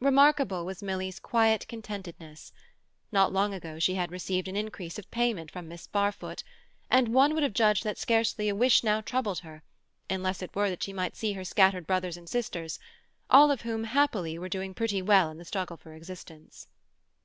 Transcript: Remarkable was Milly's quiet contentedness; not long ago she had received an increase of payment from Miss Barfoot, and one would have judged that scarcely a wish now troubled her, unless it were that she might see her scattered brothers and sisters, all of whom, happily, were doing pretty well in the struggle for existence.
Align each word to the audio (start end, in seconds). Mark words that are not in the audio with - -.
Remarkable 0.00 0.66
was 0.66 0.82
Milly's 0.82 1.20
quiet 1.20 1.68
contentedness; 1.68 2.52
not 3.12 3.32
long 3.32 3.54
ago 3.54 3.78
she 3.78 3.94
had 3.94 4.10
received 4.10 4.48
an 4.48 4.56
increase 4.56 4.98
of 4.98 5.08
payment 5.12 5.48
from 5.48 5.68
Miss 5.68 5.86
Barfoot, 5.86 6.42
and 6.90 7.14
one 7.14 7.34
would 7.34 7.44
have 7.44 7.52
judged 7.52 7.84
that 7.84 7.96
scarcely 7.96 8.48
a 8.48 8.54
wish 8.56 8.82
now 8.82 9.00
troubled 9.00 9.38
her, 9.38 9.62
unless 10.10 10.42
it 10.42 10.56
were 10.56 10.70
that 10.70 10.82
she 10.82 10.92
might 10.92 11.14
see 11.14 11.34
her 11.34 11.44
scattered 11.44 11.86
brothers 11.86 12.16
and 12.16 12.28
sisters, 12.28 12.80
all 13.30 13.52
of 13.52 13.60
whom, 13.62 13.84
happily, 13.84 14.36
were 14.40 14.48
doing 14.48 14.74
pretty 14.74 15.00
well 15.00 15.30
in 15.30 15.38
the 15.38 15.44
struggle 15.44 15.76
for 15.76 15.92
existence. 15.94 16.66